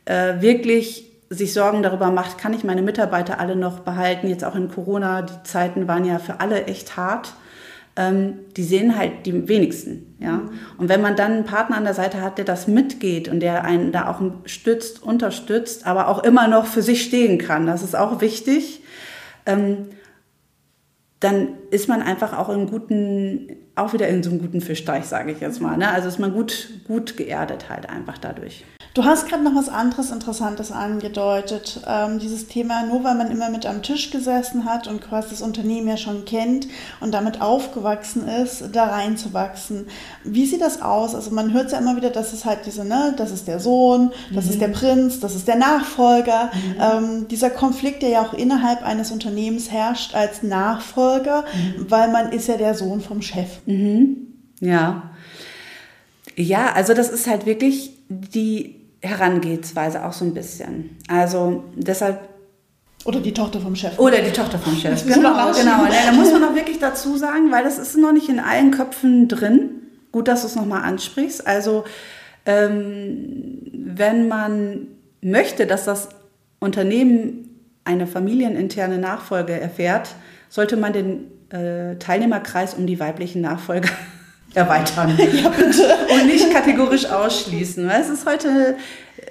[0.05, 4.55] äh, wirklich sich Sorgen darüber macht, kann ich meine Mitarbeiter alle noch behalten, jetzt auch
[4.55, 7.33] in Corona, die Zeiten waren ja für alle echt hart
[7.95, 10.15] ähm, die sehen halt die wenigsten.
[10.19, 10.37] Ja?
[10.37, 10.49] Mhm.
[10.77, 13.65] Und wenn man dann einen Partner an der Seite hat, der das mitgeht und der
[13.65, 17.95] einen da auch stützt, unterstützt, aber auch immer noch für sich stehen kann, das ist
[17.95, 18.81] auch wichtig,
[19.45, 19.87] ähm,
[21.19, 25.31] dann ist man einfach auch in guten, auch wieder in so einem guten Fischteich, sage
[25.31, 25.75] ich jetzt mal.
[25.75, 25.89] Ne?
[25.89, 28.63] Also ist man gut, gut geerdet halt einfach dadurch.
[28.95, 31.81] Du hast gerade noch was anderes Interessantes angedeutet.
[31.87, 35.41] Ähm, dieses Thema, nur weil man immer mit am Tisch gesessen hat und quasi das
[35.43, 36.67] Unternehmen ja schon kennt
[36.99, 39.85] und damit aufgewachsen ist, da reinzuwachsen.
[40.23, 41.13] Wie sieht das aus?
[41.13, 44.11] Also man hört ja immer wieder, dass es halt diese, ne, das ist der Sohn,
[44.33, 44.51] das mhm.
[44.51, 46.49] ist der Prinz, das ist der Nachfolger.
[46.53, 46.75] Mhm.
[46.79, 51.91] Ähm, dieser Konflikt, der ja auch innerhalb eines Unternehmens herrscht als Nachfolger, mhm.
[51.91, 53.49] weil man ist ja der Sohn vom Chef.
[53.67, 54.17] Mhm.
[54.61, 55.11] Ja.
[56.35, 60.97] Ja, also das ist halt wirklich die Herangehensweise auch so ein bisschen.
[61.07, 62.19] Also deshalb.
[63.05, 63.97] Oder die Tochter vom Chef.
[63.97, 65.03] Oder die Tochter vom Chef.
[65.05, 65.85] Genau, genau.
[65.85, 68.71] Ja, da muss man auch wirklich dazu sagen, weil das ist noch nicht in allen
[68.71, 69.69] Köpfen drin.
[70.11, 71.47] Gut, dass du es nochmal ansprichst.
[71.47, 71.85] Also
[72.45, 74.87] ähm, wenn man
[75.21, 76.09] möchte, dass das
[76.59, 77.49] Unternehmen
[77.85, 80.15] eine familieninterne Nachfolge erfährt,
[80.49, 83.89] sollte man den äh, Teilnehmerkreis um die weiblichen Nachfolger
[84.53, 85.17] erweitern.
[85.17, 85.97] ja, bitte.
[86.13, 87.87] Und nicht kategorisch ausschließen.
[87.87, 88.75] Weil es ist heute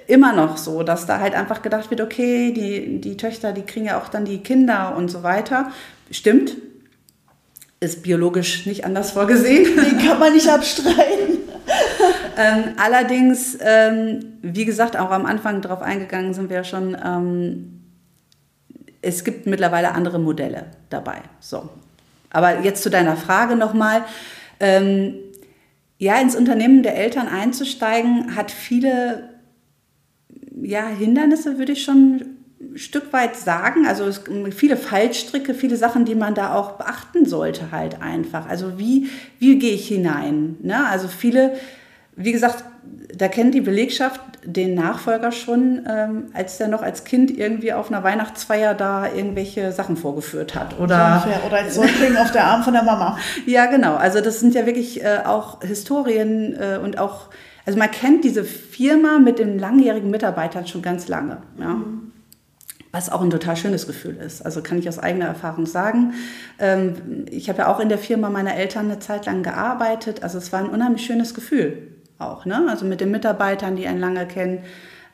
[0.07, 3.85] immer noch so, dass da halt einfach gedacht wird, okay, die, die Töchter, die kriegen
[3.85, 5.71] ja auch dann die Kinder und so weiter.
[6.11, 6.55] Stimmt.
[7.79, 9.75] Ist biologisch nicht anders vorgesehen.
[9.75, 11.37] Den kann man nicht abstreiten.
[12.37, 17.81] ähm, allerdings, ähm, wie gesagt, auch am Anfang darauf eingegangen sind wir ja schon, ähm,
[19.01, 21.21] es gibt mittlerweile andere Modelle dabei.
[21.39, 21.69] So.
[22.31, 24.03] Aber jetzt zu deiner Frage nochmal.
[24.59, 25.15] Ähm,
[25.97, 29.29] ja, ins Unternehmen der Eltern einzusteigen, hat viele
[30.61, 33.85] ja, Hindernisse, würde ich schon ein Stück weit sagen.
[33.85, 34.21] Also es,
[34.55, 38.47] viele Fallstricke, viele Sachen, die man da auch beachten sollte halt einfach.
[38.47, 40.57] Also wie, wie gehe ich hinein?
[40.61, 40.85] Ne?
[40.87, 41.57] Also viele,
[42.15, 42.63] wie gesagt,
[43.15, 47.91] da kennt die Belegschaft den Nachfolger schon, ähm, als der noch als Kind irgendwie auf
[47.91, 50.79] einer Weihnachtsfeier da irgendwelche Sachen vorgeführt hat.
[50.79, 53.17] Oder, oder als Säugling auf der Arm von der Mama.
[53.45, 53.95] Ja, genau.
[53.95, 57.27] Also das sind ja wirklich äh, auch Historien äh, und auch,
[57.65, 61.37] also man kennt diese Firma mit den langjährigen Mitarbeitern schon ganz lange.
[61.59, 61.73] Ja.
[61.73, 62.11] Mhm.
[62.91, 64.43] Was auch ein total schönes Gefühl ist.
[64.43, 66.13] Also kann ich aus eigener Erfahrung sagen.
[66.59, 70.23] Ähm, ich habe ja auch in der Firma meiner Eltern eine Zeit lang gearbeitet.
[70.23, 72.67] Also es war ein unheimlich schönes Gefühl auch, ne?
[72.69, 74.63] Also mit den Mitarbeitern, die einen lange kennen,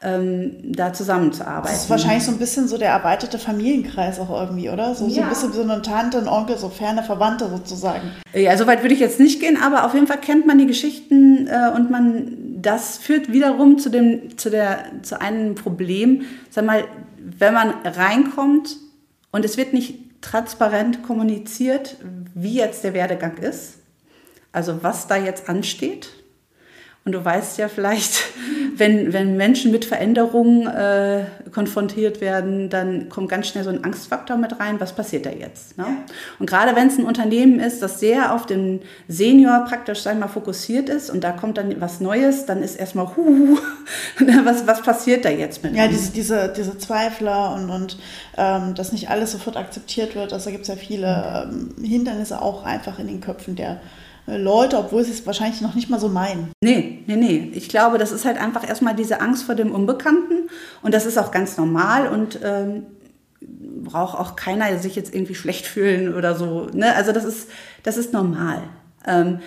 [0.02, 1.72] ähm, da zusammenzuarbeiten.
[1.72, 4.94] Das ist wahrscheinlich so ein bisschen so der erweiterte Familienkreis auch irgendwie, oder?
[4.94, 5.14] So, ja.
[5.14, 8.12] so ein bisschen so eine Tante, ein Onkel, so ferne Verwandte sozusagen.
[8.34, 10.68] Ja, so weit würde ich jetzt nicht gehen, aber auf jeden Fall kennt man die
[10.68, 16.66] Geschichten äh, und man, das führt wiederum zu dem, zu der, zu einem Problem, sag
[16.66, 16.84] mal,
[17.18, 18.78] wenn man reinkommt
[19.32, 21.98] und es wird nicht transparent kommuniziert,
[22.34, 23.76] wie jetzt der Werdegang ist,
[24.52, 26.10] also was da jetzt ansteht,
[27.06, 28.24] und du weißt ja vielleicht,
[28.78, 34.38] wenn, wenn Menschen mit Veränderungen äh, konfrontiert werden, dann kommt ganz schnell so ein Angstfaktor
[34.38, 34.80] mit rein.
[34.80, 35.78] Was passiert da jetzt?
[35.78, 35.86] Ne?
[36.40, 40.28] Und gerade wenn es ein Unternehmen ist, das sehr auf den Senior praktisch, sag mal,
[40.28, 43.58] fokussiert ist und da kommt dann was Neues, dann ist erstmal, huh,
[44.44, 47.98] was, was passiert da jetzt mit Ja, diese, diese, diese Zweifler und, und
[48.36, 50.34] ähm, dass nicht alles sofort akzeptiert wird.
[50.34, 53.80] Also da gibt es ja viele ähm, Hindernisse auch einfach in den Köpfen der
[54.28, 56.52] Leute, obwohl sie es wahrscheinlich noch nicht mal so meinen.
[56.64, 57.52] Nee, nee, nee.
[57.54, 60.50] Ich glaube, das ist halt einfach erstmal diese Angst vor dem Unbekannten
[60.82, 62.88] und das ist auch ganz normal und ähm,
[63.84, 66.68] braucht auch keiner sich jetzt irgendwie schlecht fühlen oder so.
[66.74, 66.96] Ne?
[66.96, 67.50] Also das ist,
[67.84, 68.64] das ist normal.
[69.06, 69.40] Ähm,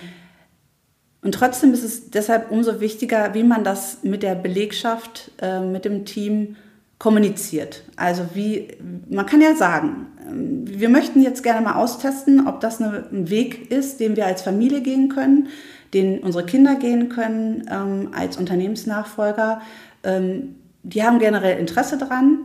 [1.21, 5.83] und trotzdem ist es deshalb umso wichtiger, wie man das mit der Belegschaft, äh, mit
[5.83, 6.55] dem Team
[6.99, 7.83] kommuniziert.
[7.95, 8.67] Also wie,
[9.09, 13.99] man kann ja sagen, wir möchten jetzt gerne mal austesten, ob das ein Weg ist,
[13.99, 15.47] den wir als Familie gehen können,
[15.93, 19.61] den unsere Kinder gehen können ähm, als Unternehmensnachfolger.
[20.03, 22.39] Ähm, die haben generell Interesse dran,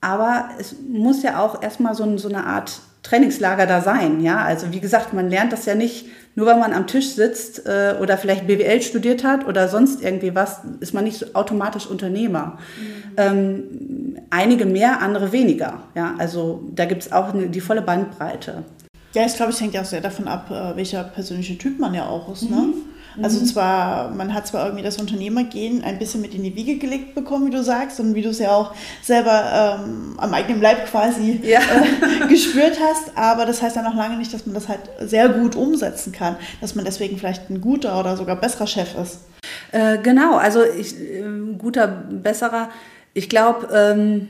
[0.00, 4.20] aber es muss ja auch erstmal so, so eine Art Trainingslager da sein.
[4.20, 4.42] Ja?
[4.44, 7.96] Also wie gesagt, man lernt das ja nicht, nur weil man am Tisch sitzt äh,
[8.00, 12.58] oder vielleicht BWL studiert hat oder sonst irgendwie was, ist man nicht automatisch Unternehmer.
[12.78, 13.12] Mhm.
[13.16, 15.80] Ähm, einige mehr, andere weniger.
[15.94, 16.14] Ja?
[16.18, 18.64] Also da gibt es auch eine, die volle Bandbreite.
[19.14, 21.92] Ja, ich glaube, es hängt ja auch sehr davon ab, äh, welcher persönliche Typ man
[21.92, 22.44] ja auch ist.
[22.44, 22.56] Ne?
[22.56, 22.62] Mhm.
[22.62, 22.74] Ne?
[23.20, 23.46] Also mhm.
[23.46, 27.46] zwar, man hat zwar irgendwie das Unternehmergehen ein bisschen mit in die Wiege gelegt bekommen,
[27.46, 31.40] wie du sagst, und wie du es ja auch selber ähm, am eigenen Leib quasi
[31.42, 31.60] ja.
[31.60, 35.28] äh, gespürt hast, aber das heißt ja noch lange nicht, dass man das halt sehr
[35.28, 39.20] gut umsetzen kann, dass man deswegen vielleicht ein guter oder sogar besserer Chef ist.
[39.72, 41.24] Äh, genau, also ich, äh,
[41.58, 42.70] guter, besserer,
[43.14, 44.28] ich glaube, ähm,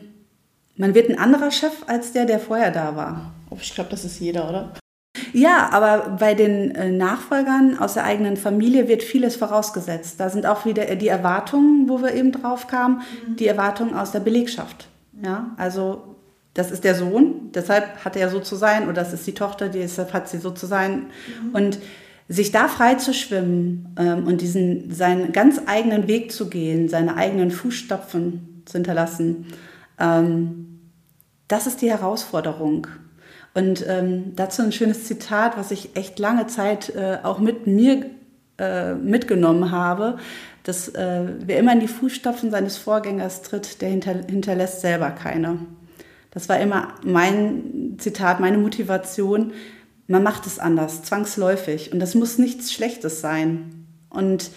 [0.76, 3.32] man wird ein anderer Chef als der, der vorher da war.
[3.60, 4.72] Ich glaube, das ist jeder, oder?
[5.32, 10.18] Ja, aber bei den äh, Nachfolgern aus der eigenen Familie wird vieles vorausgesetzt.
[10.18, 13.36] Da sind auch wieder die Erwartungen, wo wir eben drauf kamen, mhm.
[13.36, 14.88] die Erwartungen aus der Belegschaft.
[15.22, 16.16] Ja, also
[16.54, 19.68] das ist der Sohn, deshalb hat er so zu sein, oder das ist die Tochter,
[19.68, 21.06] deshalb hat sie so zu sein.
[21.44, 21.54] Mhm.
[21.54, 21.78] Und
[22.28, 27.16] sich da frei zu schwimmen ähm, und diesen, seinen ganz eigenen Weg zu gehen, seine
[27.16, 29.46] eigenen Fußstapfen zu hinterlassen,
[29.98, 30.80] ähm,
[31.48, 32.86] das ist die Herausforderung.
[33.54, 38.06] Und ähm, dazu ein schönes Zitat, was ich echt lange Zeit äh, auch mit mir
[38.58, 40.18] äh, mitgenommen habe,
[40.62, 45.58] dass äh, wer immer in die Fußstapfen seines Vorgängers tritt, der hinter, hinterlässt selber keine.
[46.30, 49.52] Das war immer mein Zitat, meine Motivation.
[50.06, 51.92] Man macht es anders, zwangsläufig.
[51.92, 53.86] Und das muss nichts Schlechtes sein.
[54.08, 54.50] Und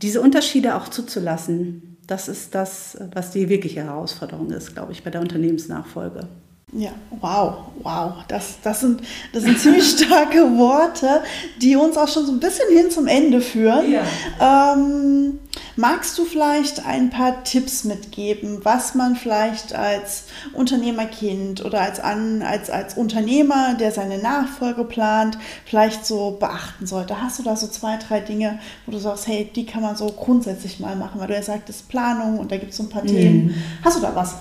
[0.00, 5.10] diese Unterschiede auch zuzulassen, das ist das, was die wirkliche Herausforderung ist, glaube ich, bei
[5.10, 6.28] der Unternehmensnachfolge.
[6.72, 8.24] Ja, wow, wow.
[8.26, 9.00] Das, das, sind,
[9.32, 11.22] das sind ziemlich starke Worte,
[11.62, 13.92] die uns auch schon so ein bisschen hin zum Ende führen.
[13.92, 14.74] Ja.
[14.74, 15.38] Ähm,
[15.76, 20.24] magst du vielleicht ein paar Tipps mitgeben, was man vielleicht als
[20.54, 27.22] Unternehmerkind oder als, an, als, als Unternehmer, der seine Nachfolge plant, vielleicht so beachten sollte?
[27.22, 30.06] Hast du da so zwei, drei Dinge, wo du sagst, hey, die kann man so
[30.06, 33.04] grundsätzlich mal machen, weil du ja sagtest Planung und da gibt es so ein paar
[33.04, 33.06] mhm.
[33.06, 33.64] Themen.
[33.84, 34.34] Hast du da was?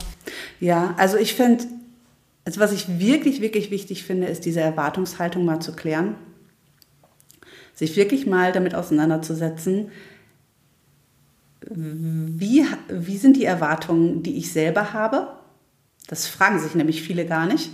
[0.60, 1.66] Ja, also ich finde
[2.46, 6.16] also was ich wirklich, wirklich wichtig finde, ist diese Erwartungshaltung mal zu klären.
[7.74, 9.92] Sich wirklich mal damit auseinanderzusetzen,
[11.68, 15.28] wie, wie sind die Erwartungen, die ich selber habe?
[16.08, 17.72] Das fragen sich nämlich viele gar nicht.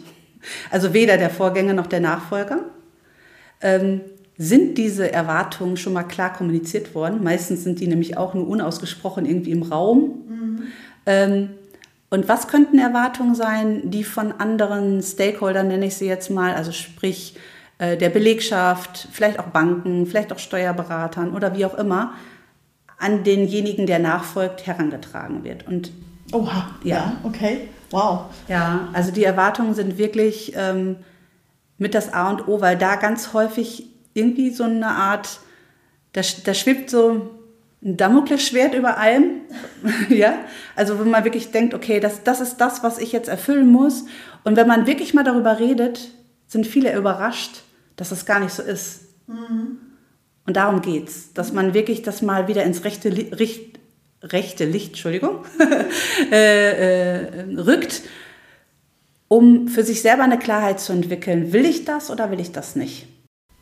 [0.69, 2.63] Also weder der Vorgänger noch der Nachfolger.
[3.60, 4.01] Ähm,
[4.38, 7.21] sind diese Erwartungen schon mal klar kommuniziert worden?
[7.21, 10.23] Meistens sind die nämlich auch nur unausgesprochen irgendwie im Raum.
[10.27, 10.63] Mhm.
[11.05, 11.49] Ähm,
[12.12, 16.74] und was könnten Erwartungen sein, die von anderen Stakeholdern, nenne ich sie jetzt mal, also
[16.74, 17.38] sprich
[17.78, 22.13] äh, der Belegschaft, vielleicht auch Banken, vielleicht auch Steuerberatern oder wie auch immer,
[23.00, 25.65] an denjenigen, der nachfolgt, herangetragen wird.
[25.65, 25.93] Und
[26.34, 28.26] Oha, ja, ja okay, wow.
[28.50, 30.97] Ja, also die Erwartungen sind wirklich ähm,
[31.78, 35.39] mit das A und O, weil da ganz häufig irgendwie so eine Art,
[36.12, 37.40] da, da schwebt so
[37.84, 39.41] ein Damoklesschwert über allem.
[40.10, 40.36] ja,
[40.76, 44.06] also wenn man wirklich denkt, okay, das, das ist das, was ich jetzt erfüllen muss.
[44.44, 46.10] Und wenn man wirklich mal darüber redet,
[46.48, 47.63] sind viele überrascht,
[47.96, 49.02] dass das gar nicht so ist.
[49.28, 49.78] Mhm.
[50.46, 53.80] Und darum geht's, dass man wirklich das mal wieder ins rechte, Licht,
[54.24, 55.46] rechte Licht, Entschuldigung,
[56.32, 58.02] äh, äh, rückt,
[59.28, 61.54] um für sich selber eine Klarheit zu entwickeln.
[61.54, 63.08] Will ich das oder will ich das nicht?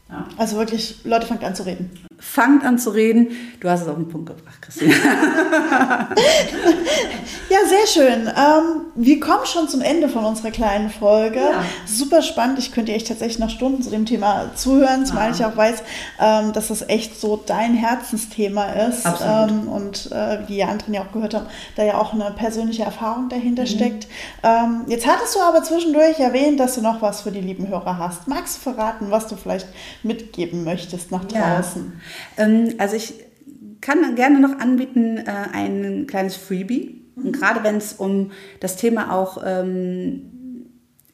[0.09, 0.27] Ja.
[0.37, 3.29] Also wirklich, Leute, fangt an zu reden fangt an zu reden.
[3.59, 4.93] Du hast es auf den Punkt gebracht, Christine.
[7.49, 8.27] ja, sehr schön.
[8.27, 11.39] Ähm, wir kommen schon zum Ende von unserer kleinen Folge.
[11.39, 11.63] Ja.
[11.85, 12.59] Super spannend.
[12.59, 15.35] Ich könnte echt tatsächlich noch Stunden zu dem Thema zuhören, zumal ja.
[15.35, 15.83] ich auch weiß,
[16.19, 19.05] ähm, dass das echt so dein Herzensthema ist.
[19.23, 22.83] Ähm, und äh, wie die anderen ja auch gehört haben, da ja auch eine persönliche
[22.83, 23.67] Erfahrung dahinter mhm.
[23.67, 24.07] steckt.
[24.43, 27.97] Ähm, jetzt hattest du aber zwischendurch erwähnt, dass du noch was für die lieben Hörer
[27.97, 28.27] hast.
[28.27, 29.67] Magst du verraten, was du vielleicht
[30.03, 31.93] mitgeben möchtest nach draußen?
[31.95, 32.08] Ja.
[32.37, 33.13] Ähm, also ich
[33.81, 37.01] kann gerne noch anbieten äh, ein kleines Freebie.
[37.15, 37.25] Mhm.
[37.25, 40.21] Und gerade wenn es um das Thema auch, ähm,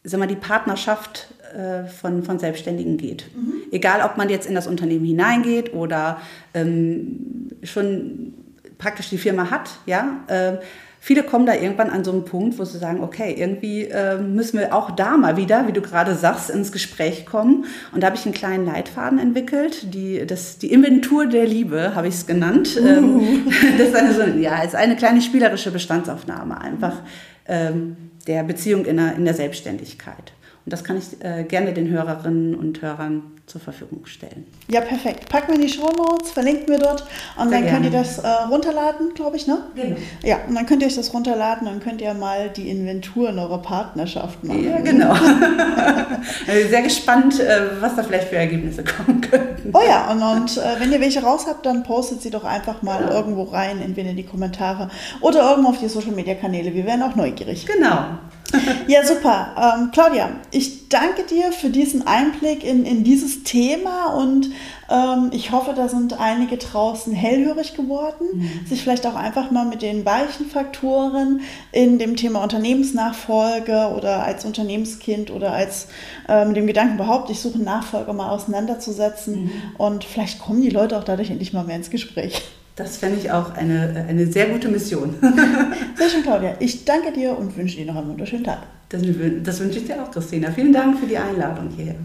[0.04, 3.26] sag mal, die Partnerschaft äh, von, von Selbstständigen geht.
[3.36, 3.54] Mhm.
[3.72, 6.22] Egal, ob man jetzt in das Unternehmen hineingeht oder
[6.54, 8.34] ähm, schon
[8.78, 10.24] praktisch die Firma hat, ja.
[10.28, 10.58] Äh,
[11.06, 14.58] viele kommen da irgendwann an so einen Punkt, wo sie sagen, okay, irgendwie äh, müssen
[14.58, 17.66] wir auch da mal wieder, wie du gerade sagst, ins Gespräch kommen.
[17.94, 22.08] Und da habe ich einen kleinen Leitfaden entwickelt, die, das, die Inventur der Liebe habe
[22.08, 22.76] ich es genannt.
[22.82, 23.22] Uh.
[23.78, 27.04] Das ist eine, so, ja, ist eine kleine spielerische Bestandsaufnahme einfach
[27.48, 30.34] ähm, der Beziehung in der, in der Selbstständigkeit.
[30.66, 34.48] Und das kann ich äh, gerne den Hörerinnen und Hörern zur Verfügung stellen.
[34.68, 35.30] Ja, perfekt.
[35.30, 37.06] Packen wir in die Show Notes, verlinken wir dort
[37.38, 39.60] und Sehr dann könnt ihr das äh, runterladen, glaube ich, ne?
[39.76, 39.96] Genau.
[40.24, 43.38] Ja, und dann könnt ihr euch das runterladen und könnt ihr mal die Inventur in
[43.38, 44.64] eurer Partnerschaft machen.
[44.64, 45.12] Ja, genau.
[46.48, 49.70] also sehr gespannt, äh, was da vielleicht für Ergebnisse kommen könnten.
[49.72, 52.82] Oh ja, und, und äh, wenn ihr welche raus habt, dann postet sie doch einfach
[52.82, 53.12] mal ja.
[53.12, 54.90] irgendwo rein, entweder in die Kommentare
[55.22, 56.74] oder irgendwo auf die Social Media Kanäle.
[56.74, 57.68] Wir wären auch neugierig.
[57.68, 58.18] Genau.
[58.88, 59.56] Ja, super.
[59.58, 64.52] Ähm, Claudia, ich danke dir für diesen Einblick in, in dieses Thema und
[64.90, 68.66] ähm, ich hoffe, da sind einige draußen hellhörig geworden, mhm.
[68.68, 74.46] sich vielleicht auch einfach mal mit den weichen Faktoren in dem Thema Unternehmensnachfolge oder als
[74.46, 75.88] Unternehmenskind oder als
[76.28, 79.52] äh, mit dem Gedanken überhaupt, ich suche einen Nachfolger mal auseinanderzusetzen mhm.
[79.78, 82.44] und vielleicht kommen die Leute auch dadurch endlich mal mehr ins Gespräch.
[82.76, 85.16] Das fände ich auch eine, eine sehr gute Mission.
[85.96, 86.56] sehr schön, Claudia.
[86.60, 88.64] Ich danke dir und wünsche dir noch einen wunderschönen Tag.
[88.90, 89.02] Das,
[89.44, 90.52] das wünsche ich dir auch, Christina.
[90.52, 91.96] Vielen Dank für die Einladung hierher.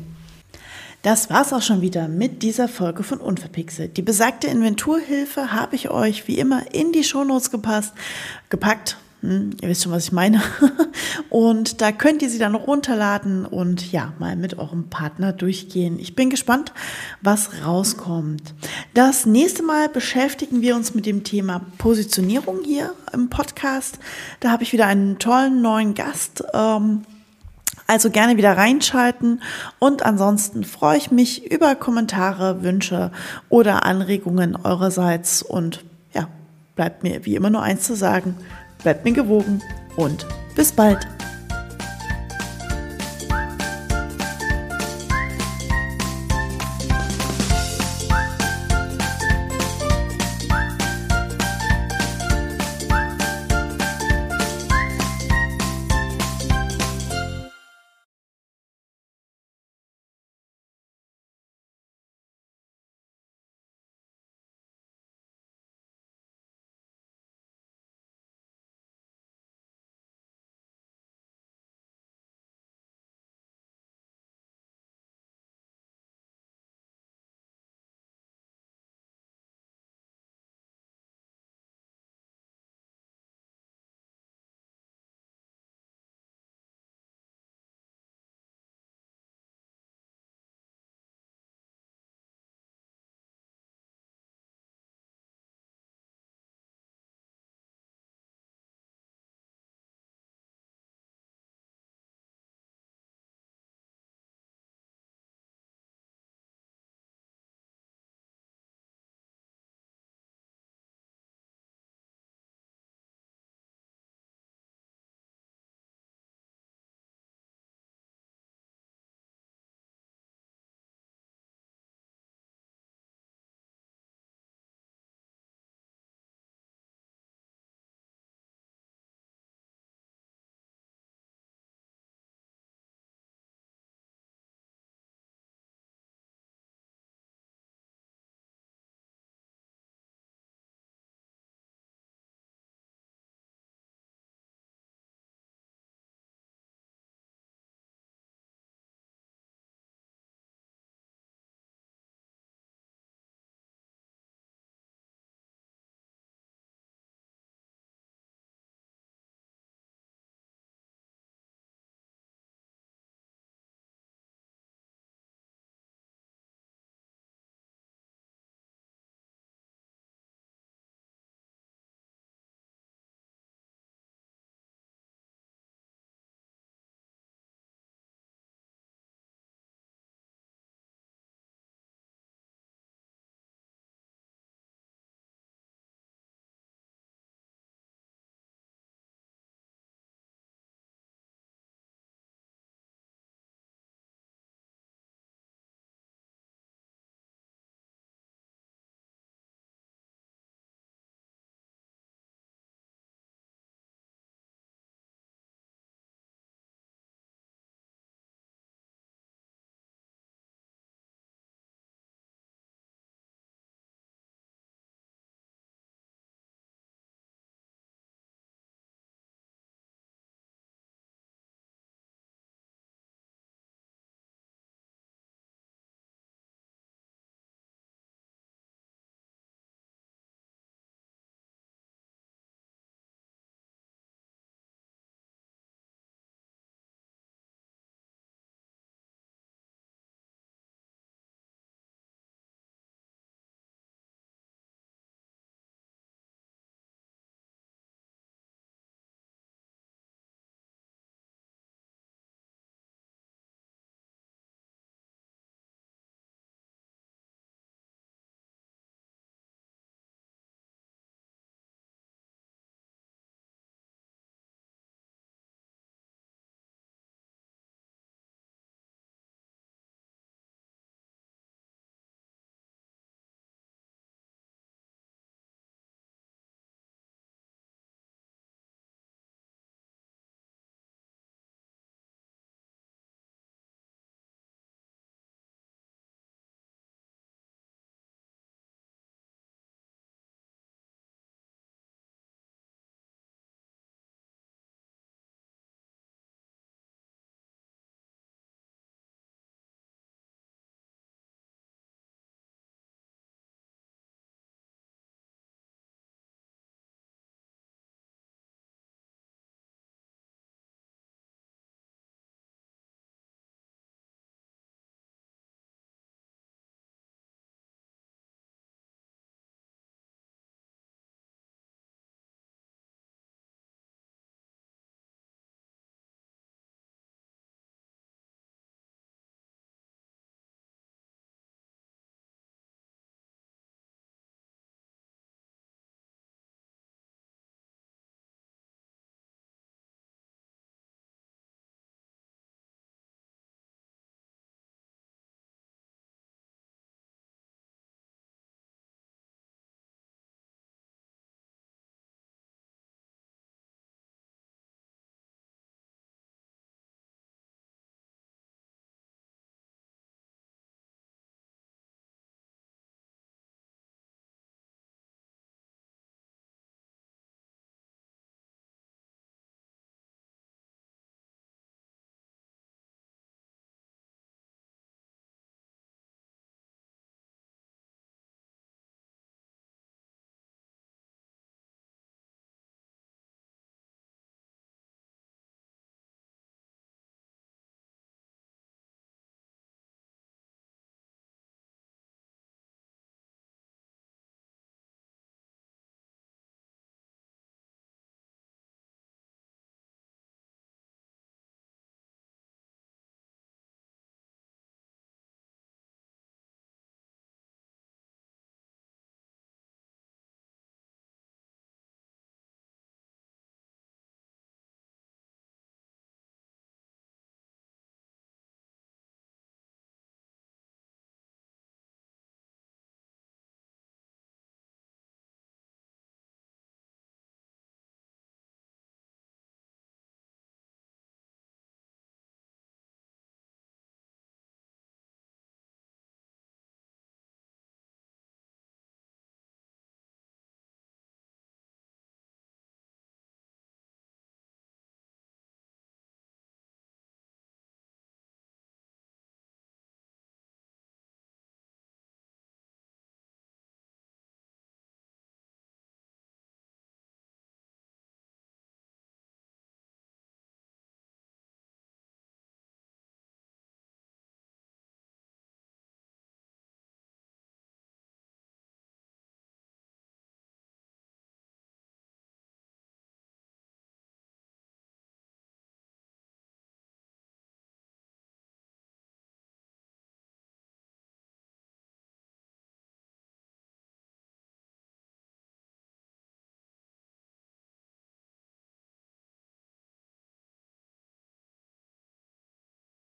[1.02, 3.96] Das war's auch schon wieder mit dieser Folge von Unverpixelt.
[3.96, 7.94] Die besagte Inventurhilfe habe ich euch wie immer in die Shownotes gepasst,
[8.48, 8.96] gepackt.
[9.20, 10.42] Hm, ihr wisst schon, was ich meine.
[11.28, 15.98] Und da könnt ihr sie dann runterladen und ja, mal mit eurem Partner durchgehen.
[15.98, 16.72] Ich bin gespannt,
[17.20, 18.54] was rauskommt.
[18.94, 23.98] Das nächste Mal beschäftigen wir uns mit dem Thema Positionierung hier im Podcast.
[24.40, 26.42] Da habe ich wieder einen tollen neuen Gast.
[26.52, 27.02] Ähm,
[27.86, 29.42] also gerne wieder reinschalten
[29.80, 33.10] und ansonsten freue ich mich über Kommentare, Wünsche
[33.48, 36.28] oder Anregungen eurerseits und ja,
[36.76, 38.36] bleibt mir wie immer nur eins zu sagen,
[38.82, 39.62] bleibt mir gewogen
[39.96, 41.06] und bis bald.